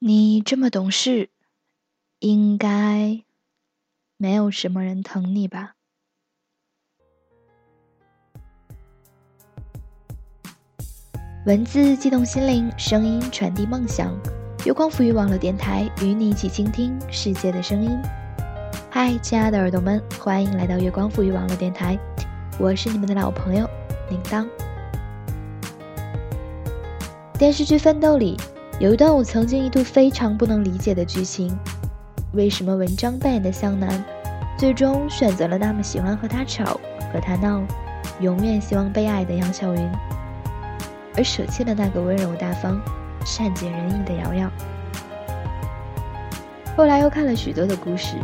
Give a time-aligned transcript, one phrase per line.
[0.00, 1.28] 你这么懂事，
[2.20, 3.24] 应该
[4.16, 5.74] 没有什么人疼你吧？
[11.46, 14.16] 文字激动心灵，声音传递梦想。
[14.64, 17.90] 月光赋予网络电台与你一起倾听世界的声音。
[18.88, 21.98] 嗨，亲爱的耳朵们，欢迎来到月光赋予网络电台，
[22.56, 23.68] 我是你们的老朋友
[24.10, 24.48] 铃铛。
[27.36, 28.36] 电视剧《奋斗》里。
[28.80, 31.52] 有一段我曾经一度非常不能理解的剧情：
[32.32, 34.04] 为什么文章扮演的向南，
[34.56, 36.80] 最终选择了那么喜欢和他吵、
[37.12, 37.60] 和他闹，
[38.20, 39.90] 永远希望被爱的杨晓云，
[41.16, 42.80] 而舍弃了那个温柔大方、
[43.26, 44.48] 善解人意的瑶瑶？
[46.76, 48.14] 后来又看了许多的故事，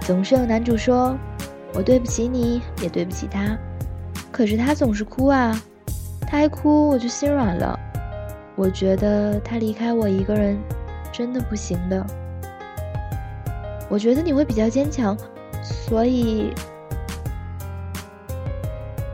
[0.00, 1.16] 总是有男主说
[1.72, 3.56] ：“我对不起你，也对不起他。”
[4.30, 5.58] 可是他总是哭啊，
[6.28, 7.78] 他一哭我就心软了。
[8.54, 10.58] 我觉得他离开我一个人，
[11.10, 12.04] 真的不行的。
[13.88, 15.16] 我觉得你会比较坚强，
[15.62, 16.52] 所以，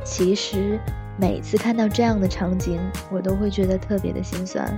[0.05, 0.79] 其实
[1.17, 2.81] 每次看到这样的场景，
[3.11, 4.73] 我都会觉得特别的心酸。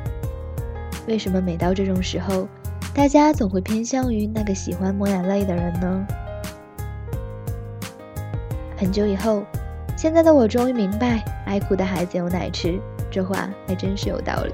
[1.07, 2.47] 为什么每到这种时候，
[2.95, 6.07] 大家总会偏向于那个喜欢抹眼泪的人呢？
[8.77, 9.43] 很久以后，
[9.97, 12.81] 现在的我终于明白，爱哭的孩子有奶吃。
[13.11, 14.53] 这话还真是有道理。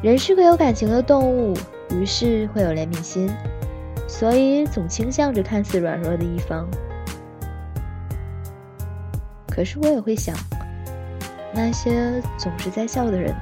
[0.00, 1.54] 人是个有感情的动物，
[1.90, 3.28] 于是会有怜悯心，
[4.06, 6.68] 所以总倾向着看似软弱的一方。
[9.50, 10.36] 可是我也会想，
[11.52, 13.34] 那些总是在笑的人，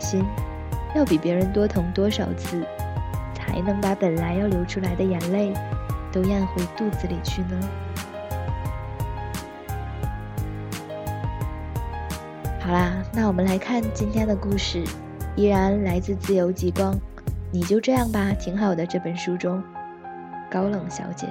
[0.00, 0.24] 心
[0.96, 2.60] 要比别人多疼多少次，
[3.32, 5.54] 才能把本来要流出来的眼泪
[6.10, 7.60] 都咽回肚子里去呢？
[12.62, 14.84] 好啦，那我们来看今天的故事，
[15.34, 16.94] 依然来自自由极光。
[17.50, 18.86] 你就这样吧，挺好的。
[18.86, 19.62] 这本书中，
[20.50, 21.26] 高冷小姐。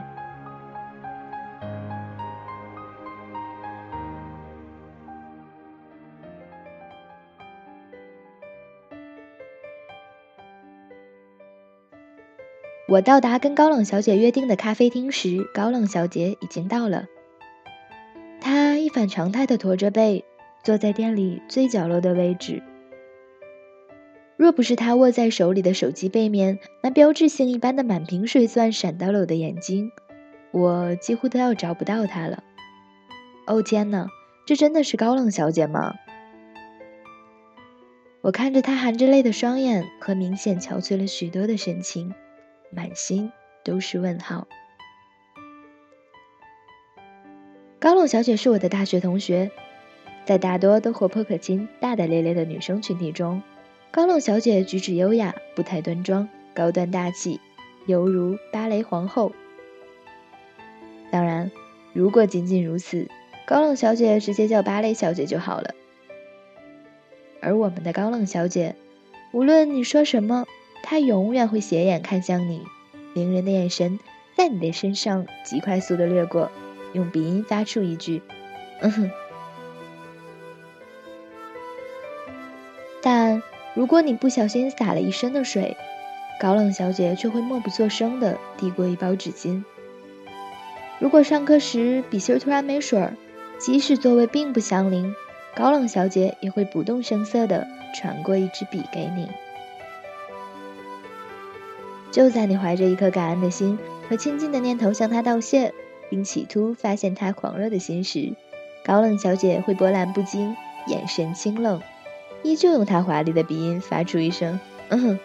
[12.88, 17.06] 我到达跟高冷小姐约定的咖啡厅时，高冷小姐已经到了。
[18.42, 20.26] 她一反常态的驼着背。
[20.64, 22.62] 坐在店里最角落的位置。
[24.38, 29.92] 若不是他握在手里的手机背面那标志性一般的满屏水钻闪到了我的眼睛，
[30.52, 32.44] 我几乎都要找不到他了。
[33.48, 34.08] 哦天哪，
[34.46, 35.96] 这真的是高冷小姐吗？
[38.22, 42.14] 我看着她含着泪的双眼和明显憔悴了许多的神情，
[42.72, 43.32] 满心
[43.64, 44.48] 都是问号。
[47.80, 49.52] 高冷小姐是我的大学同学。
[50.30, 53.42] 在大多都活泼可亲、大大咧咧的女生群体中，
[53.90, 57.40] 高冷小姐举止优雅，不太端庄，高端大气，
[57.88, 59.32] 犹如芭蕾皇后。
[61.10, 61.50] 当然，
[61.94, 63.08] 如果仅仅如此，
[63.48, 65.74] 高冷小姐直接叫芭蕾小姐就好了。
[67.42, 68.76] 而我们的高冷小姐，
[69.32, 70.46] 无论你说什么，
[70.84, 72.62] 她永远会斜眼看向你，
[73.16, 73.98] 凌人的眼神
[74.38, 76.52] 在你的身上极快速的掠过，
[76.94, 78.22] 用鼻音发出一句
[78.82, 79.10] ：“嗯哼。”
[83.80, 85.78] 如果你不小心洒了一身的水，
[86.38, 89.64] 高冷小姐却会默不作声地递过一包纸巾。
[91.00, 93.14] 如果上课时笔芯突然没水儿，
[93.58, 95.16] 即使座位并不相邻，
[95.56, 99.30] 高冷小姐也会不动声色地传过一支笔给你。
[102.12, 103.80] 就在你怀着一颗感恩的心
[104.10, 105.74] 和亲近的念头向她道谢，
[106.10, 108.34] 并企图发现她狂热的心时，
[108.84, 110.54] 高冷小姐会波澜不惊，
[110.88, 111.82] 眼神清冷。
[112.44, 115.20] 依旧用他华丽的鼻音发出一声“嗯哼”，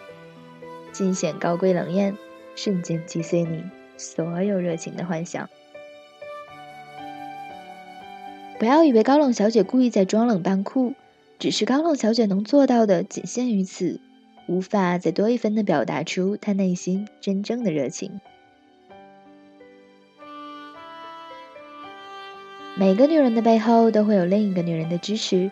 [0.91, 2.15] 尽显高贵冷艳，
[2.55, 3.63] 瞬间击碎你
[3.97, 5.49] 所有热情的幻想。
[8.59, 10.93] 不要以为高冷小姐故意在装冷扮酷，
[11.39, 13.99] 只是高冷小姐能做到的仅限于此，
[14.47, 18.21] 无法再多一分的表达出她内心真正的热情。
[22.77, 25.49] 每个女人的背后都会有另一个女人的支持。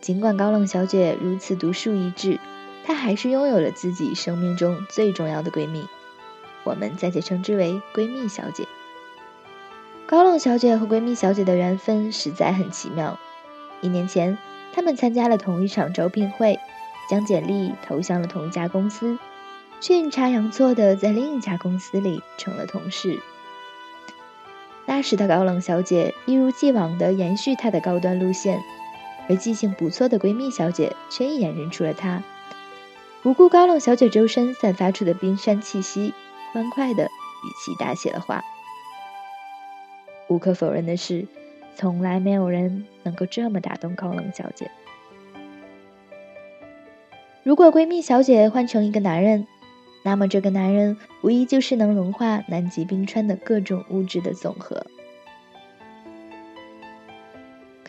[0.00, 2.40] 尽管高冷小姐如此独树一帜，
[2.84, 5.86] 她还是拥有了自己生命中最重要的闺蜜，
[6.64, 8.66] 我们暂且称之为闺蜜小姐。
[10.06, 13.18] 高冷小姐和闺蜜小姐的缘分实在很奇妙。
[13.82, 14.38] 一年前，
[14.72, 16.58] 她们参加了同一场招聘会，
[17.08, 19.18] 将简历投向了同一家公司，
[19.80, 23.20] 却阴差阳错的在另一家公司里成了同事。
[24.86, 28.60] 那时的高冷小姐一如既往地延续她的高端路线。
[29.30, 32.24] 而记性不错的闺蜜小姐却一眼认出了她，
[33.22, 36.12] 不顾高冷小姐周身散发出的冰山气息，
[36.52, 38.44] 欢快的与其打起了话。
[40.26, 41.28] 无可否认的是，
[41.76, 44.68] 从来没有人能够这么打动高冷小姐。
[47.44, 49.46] 如果闺蜜小姐换成一个男人，
[50.02, 54.84] 那么这个男人无疑就是能融化南极冰川的各种物质的总和。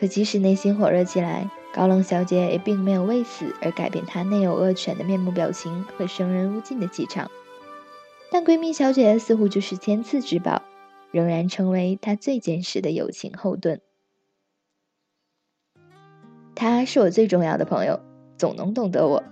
[0.02, 7.30] 可即使内心火热起来，高冷小姐也并没有为此而改变她内有恶犬的面目表情和生人勿近的气场。
[8.28, 10.60] 但闺蜜小姐似乎就是天赐之宝，
[11.12, 13.80] 仍然成为她最坚实的友情后盾。
[16.56, 18.00] 她是我最重要的朋友，
[18.36, 19.22] 总能懂得我。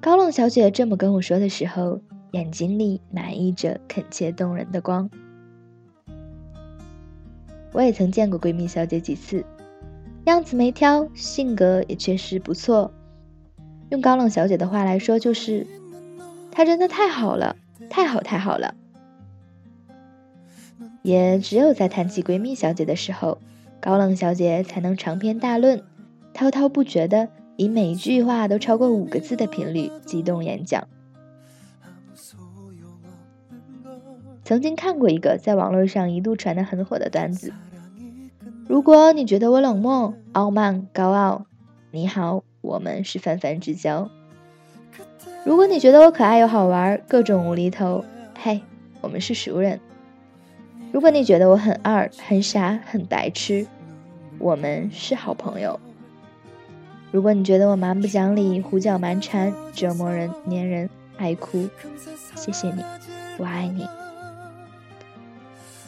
[0.00, 5.10] 高冷小姐这么跟我说的时候，眼睛里满溢着恳切动人的光。
[7.72, 9.44] 我也曾见过闺蜜小姐几次，
[10.24, 12.92] 样子没挑，性格也确实不错。
[13.90, 15.66] 用高冷小姐的话来说，就是
[16.50, 17.56] 她真的太好了，
[17.88, 18.74] 太好太好了。
[21.02, 23.38] 也只有在谈起闺蜜小姐的时候，
[23.80, 25.82] 高冷小姐才能长篇大论、
[26.34, 30.86] 滔滔不绝的以每一句话都超过五个字的频率激动演讲。
[34.50, 37.52] 曾经看过一个在网络上一度传得很火的段子：
[38.66, 41.46] 如果你觉得我冷漠、傲慢、高傲，
[41.92, 44.08] 你好，我们是泛泛之交；
[45.44, 48.04] 如果你觉得我可爱又好玩、各种无厘头，
[48.42, 48.60] 嘿，
[49.00, 49.78] 我们是熟人；
[50.90, 53.64] 如果你觉得我很二、很傻、很白痴，
[54.40, 55.78] 我们是好朋友；
[57.12, 61.68] 如果你觉得我蛮不讲理、胡搅蛮缠、折磨人、粘人、爱哭，
[62.34, 62.82] 谢谢你，
[63.38, 63.86] 我爱你。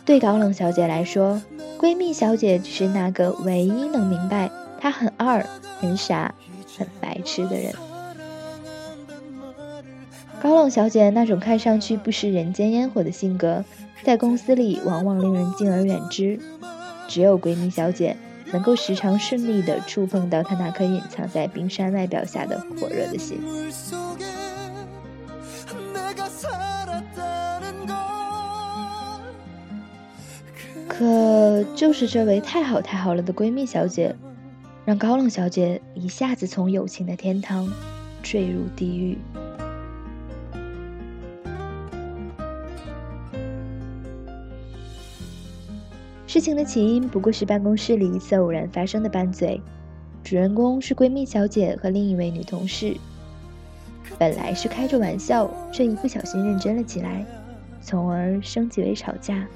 [0.04, 1.40] 对高冷小姐来说，
[1.78, 4.50] 闺蜜小姐是那个唯一能明白
[4.80, 5.46] 她很二、
[5.78, 6.34] 很傻、
[6.76, 7.72] 很白痴的人。
[10.42, 13.64] 高冷小姐那种看上去不食人间烟火的性格，
[14.02, 16.40] 在公司里往往令人敬而远之。
[17.06, 18.16] 只有闺蜜小姐
[18.52, 23.40] 能够时常顺利地触碰到她那颗隐藏在冰山外表下的火热的心。
[30.92, 34.14] 可就是这位太好太好了的闺蜜小姐，
[34.84, 37.66] 让高冷小姐一下子从友情的天堂
[38.22, 39.16] 坠入地狱。
[46.26, 49.58] 事情的起因不过是办公室里一次偶然发生的拌嘴，
[50.22, 52.94] 主人公是闺蜜小姐和另一位女同事，
[54.18, 57.24] 本来是开着玩笑，却一不小心认真了起来，
[57.80, 59.48] 从而升级为吵架。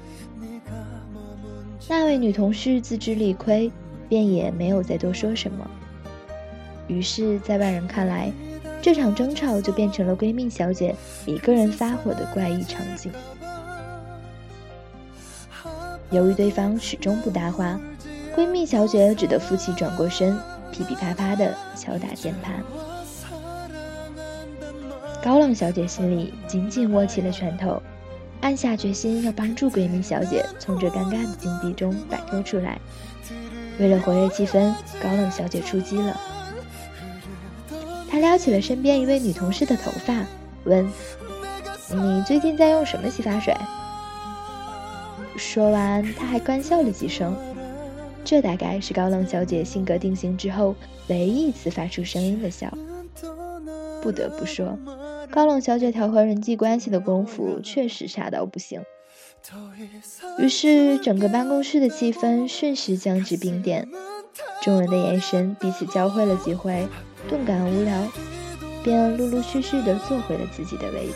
[1.87, 3.71] 那位女同事自知理亏，
[4.09, 5.69] 便也没有再多说什么。
[6.87, 8.31] 于是，在外人看来，
[8.81, 10.95] 这场争吵就变成了闺蜜小姐
[11.25, 13.11] 一个人发火的怪异场景。
[16.09, 17.79] 由于对方始终不搭话，
[18.35, 20.37] 闺蜜小姐只得负气转过身，
[20.71, 22.63] 噼噼啪啪地敲打键盘。
[25.21, 27.81] 高冷小姐心里紧紧握起了拳头。
[28.41, 32.79] 暗下决心要帮助闺蜜小姐从这尴尬的境地中摆脱出来。
[33.79, 36.19] 为了活跃气氛，高冷小姐出击了。
[38.09, 40.25] 她撩起了身边一位女同事的头发，
[40.63, 40.87] 问
[41.93, 43.55] ：“你最近在用什么洗发水？”
[45.35, 47.35] 说完，她还干笑了几声。
[48.23, 50.75] 这大概是高冷小姐性格定型之后
[51.07, 52.71] 唯一一次发出声音的笑。
[54.01, 54.77] 不得不说。
[55.31, 58.81] 高冷小姐调和人际关系的功夫确实差到不行，
[60.39, 63.87] 于是整个办公室的气氛瞬时降至冰点，
[64.61, 66.87] 众人的眼神彼此交汇了几回，
[67.29, 68.07] 顿感无聊，
[68.83, 71.13] 便陆陆续续地坐回了自己的位子。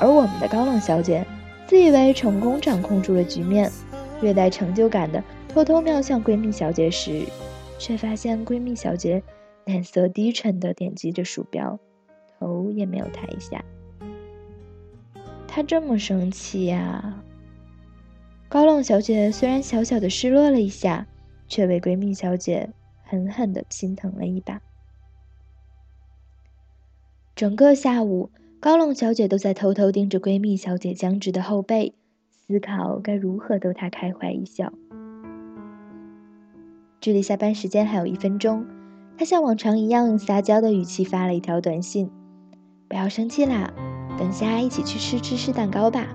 [0.00, 1.24] 而我们的高冷小姐
[1.66, 3.70] 自以为成功掌控住了局面，
[4.20, 7.22] 略带成就感的偷偷瞄向闺蜜小姐时，
[7.78, 9.22] 却发现闺蜜小姐。
[9.68, 11.78] 脸色低沉的点击着鼠标，
[12.38, 13.62] 头也没有抬一下。
[15.46, 17.22] 他这么生气呀！
[18.48, 21.06] 高冷小姐虽然小小的失落了一下，
[21.48, 22.72] 却为闺蜜小姐
[23.02, 24.58] 狠狠的心疼了一把。
[27.36, 31.92] 整个下午，高冷小姐都在偷偷盯着闺蜜小姐僵直的后背，
[32.30, 34.72] 思考该如何逗她开怀一笑。
[37.02, 38.66] 距离下班时间还有一分钟。
[39.18, 42.08] 她像往常一样用撒娇的语气发了一条短信
[42.88, 43.74] ：“不要生气啦，
[44.16, 46.06] 等下一起去吃芝士蛋糕吧。”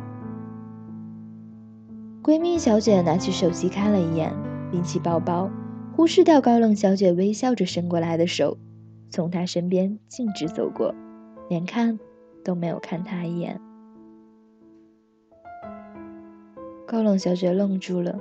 [2.24, 4.34] 闺蜜小姐拿起手机看了一眼，
[4.72, 5.52] 拎起包包，
[5.94, 8.58] 忽视掉高冷小姐微笑着伸过来的手，
[9.10, 10.96] 从她身边径直走过，
[11.50, 12.00] 连看
[12.42, 13.60] 都没有看她一眼。
[16.88, 18.18] 高冷小姐愣住了，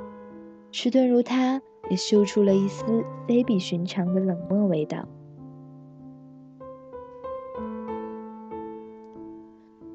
[0.73, 5.07] 迟钝如她，也嗅出了一丝非比寻常的冷漠味道。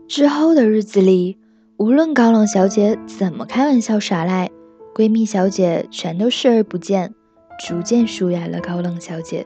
[0.08, 1.38] 之后的日子里，
[1.77, 4.50] 无论高冷小姐怎么开玩笑耍赖，
[4.96, 7.13] 闺蜜小姐全都视而不见，
[7.67, 9.46] 逐渐疏远了高冷小姐。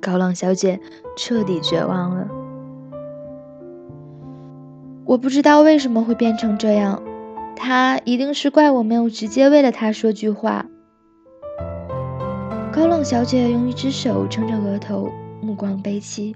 [0.00, 0.80] 高冷小姐
[1.16, 2.28] 彻底绝望了。
[5.04, 7.02] 我不知道为什么会变成这样。
[7.60, 10.64] 他一定是怪我没有直接为了他说句话。
[12.72, 15.10] 高冷小姐用一只手撑着额头，
[15.40, 16.34] 目光悲戚。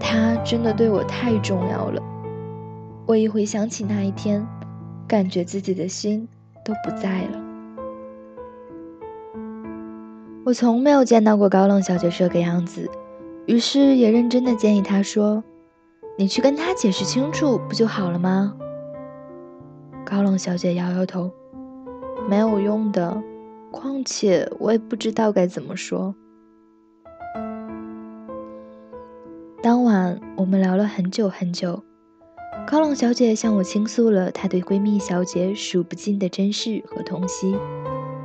[0.00, 2.02] 他真的对我太重要了。
[3.06, 4.44] 我一回想起那一天，
[5.06, 6.26] 感觉自己的心
[6.64, 7.38] 都不在了。
[10.44, 12.90] 我从没有见到过高冷小姐这个样子，
[13.46, 15.44] 于是也认真的建议她说
[16.16, 18.54] ：“你去跟他解释清楚，不就好了吗？”
[20.04, 21.30] 高冷小姐摇摇头，
[22.28, 23.22] 没有用的。
[23.70, 26.14] 况且我也不知道该怎么说。
[29.62, 31.82] 当晚我们聊了很久很久，
[32.66, 37.56] 高冷小姐向我倾诉了她对闺蜜小姐数不尽的珍视和痛惜，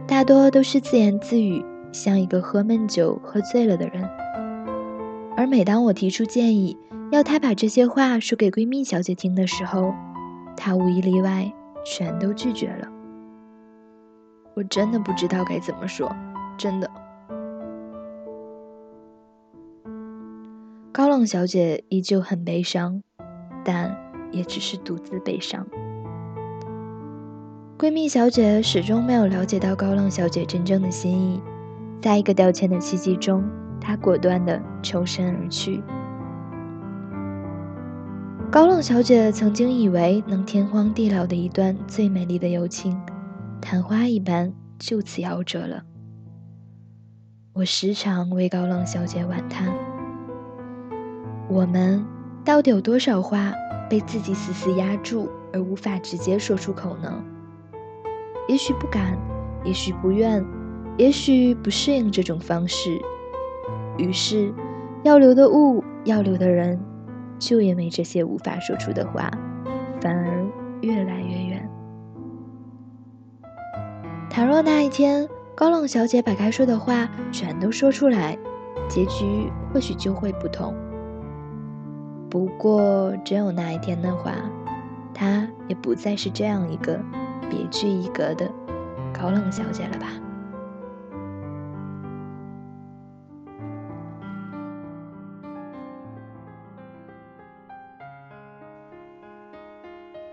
[0.06, 4.04] 大多都是自言自语，像一个喝闷酒喝醉了的人。
[5.38, 6.76] 而每当我提出建议，
[7.12, 9.94] 要她把这些话说给闺蜜小姐听的时候，
[10.58, 11.50] 她无一例外。
[11.90, 12.86] 全都拒绝了，
[14.54, 16.14] 我真的不知道该怎么说，
[16.58, 16.92] 真的。
[20.92, 23.02] 高冷小姐依旧很悲伤，
[23.64, 23.96] 但
[24.34, 25.66] 也只是独自悲伤。
[27.78, 31.42] 闺蜜小姐始终没有了解到高冷小姐真正的心意，
[32.02, 33.42] 在一个道歉的契机中，
[33.80, 35.82] 她果断的抽身而去。
[38.58, 43.00] 高冷小姐曾经以为能天荒地老的一段最美丽的友情，
[43.62, 45.84] 昙花一般就此夭折了。
[47.54, 49.72] 我时常为高冷小姐惋叹：
[51.48, 52.04] 我们
[52.44, 53.54] 到底有多少话
[53.88, 57.24] 被自己死死压住，而无法直接说出口呢？
[58.48, 59.16] 也许不敢，
[59.64, 60.44] 也许不愿，
[60.98, 63.00] 也许不适应这种方式。
[64.00, 64.52] 于是，
[65.04, 66.80] 要留的物，要留的人。
[67.40, 69.32] 就因为这些无法说出的话，
[70.02, 70.46] 反而
[70.82, 71.70] 越来越远。
[74.30, 78.38] 倘若那一天高冷小姐把该说的话全都说出来，
[78.88, 80.76] 结局或许就会不同。
[82.30, 84.34] 不过，只有那一天的话，
[85.14, 87.00] 她也不再是这样一个
[87.50, 88.52] 别具一格的
[89.14, 90.08] 高冷小姐了吧。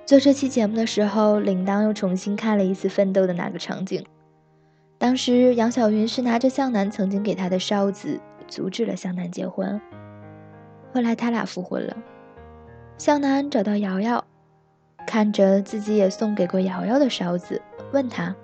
[0.06, 4.04] 做这期节目的时候，铃铛又重新看了一次《奋斗》的那个场景。
[4.98, 9.80] 当时杨晓云是拿着向南曾经给她的哨子，阻止了向南结婚。
[10.92, 11.96] 后来他俩复婚了，
[12.98, 14.22] 向南找到瑶瑶，
[15.06, 18.36] 看着自己也送给过瑶瑶的哨子，问他：“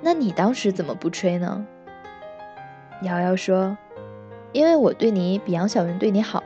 [0.00, 1.66] 那你当时怎么不吹呢？”
[3.02, 3.76] 瑶瑶说
[4.52, 6.42] ：“因为我对你比杨晓云对你好。”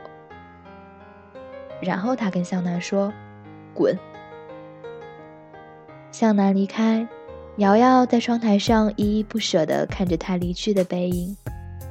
[1.81, 3.13] 然后他跟向南说
[3.73, 3.97] ：“滚。”
[6.11, 7.07] 向南离开，
[7.57, 11.35] 瑶瑶在窗台上依依不舍地看着他离去的背影，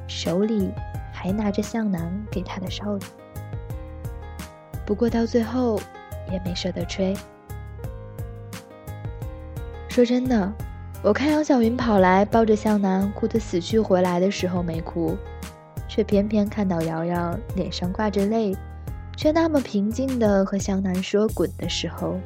[0.07, 0.69] 手里
[1.11, 3.07] 还拿着向南给他的哨子。
[4.85, 5.79] 不过到最后
[6.31, 7.15] 也没舍得吹。
[9.87, 10.51] 说真的，
[11.01, 15.17] 我看杨晓云跑来抱着向南哭得死去活来的时候没哭，
[15.87, 18.55] 却偏偏看到瑶瑶脸上挂着泪，
[19.15, 22.19] 却那么平静地和向南说“滚”的时候，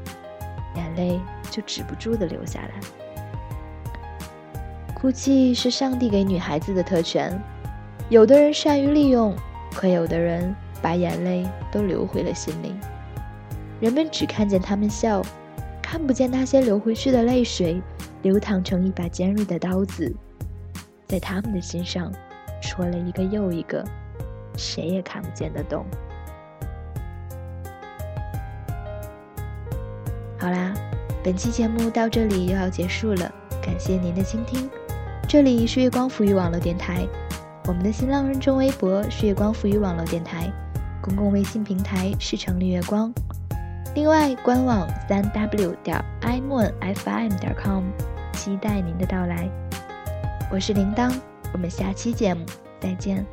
[0.76, 1.20] 眼泪。
[1.52, 2.72] 就止不住的流下来。
[4.96, 7.40] 哭泣是上帝给女孩子的特权，
[8.10, 9.36] 有的人善于利用，
[9.72, 12.74] 可有的人把眼泪都流回了心里。
[13.80, 15.22] 人们只看见他们笑，
[15.80, 17.80] 看不见那些流回去的泪水，
[18.24, 20.12] 流淌成一把尖锐的刀子，
[21.06, 22.12] 在他们的心上
[22.64, 23.86] 戳了一个又一个，
[24.58, 25.86] 谁也看不见的洞。
[30.44, 30.74] 好啦，
[31.24, 34.70] 本期节目到这里又要结束了，感谢您的倾听。
[35.26, 37.08] 这里是月光浮语网络电台，
[37.66, 40.52] 我们的新浪认证微博是月光浮语网络电台，
[41.02, 43.10] 公共微信平台是成立月光，
[43.96, 47.86] 另外官网三 w 点 i moon fm 点 com，
[48.34, 49.50] 期待您的到来。
[50.52, 51.10] 我是铃铛，
[51.54, 52.46] 我们下期节目
[52.82, 53.26] 再见。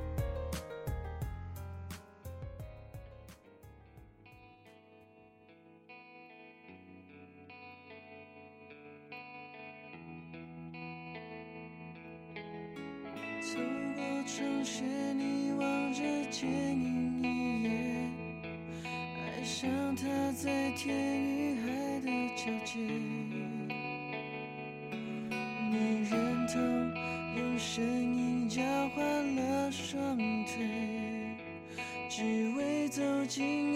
[14.30, 14.84] 上学，
[15.14, 18.08] 你望着剪影一眼，
[18.84, 21.66] 爱上他在天与海
[21.98, 22.06] 的
[22.36, 22.78] 交界，
[25.68, 25.74] 没
[26.08, 26.94] 人疼，
[27.36, 31.34] 用声音交换了双腿，
[32.08, 32.22] 只
[32.56, 33.69] 为走进。